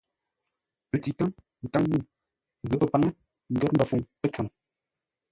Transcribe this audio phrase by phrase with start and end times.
[0.91, 1.31] Pətíkáŋ,
[1.65, 2.03] nkaŋ-ŋuu,
[2.69, 3.09] ghəpə́ paŋə,
[3.53, 4.47] ngər mbəfuŋ pətsəm.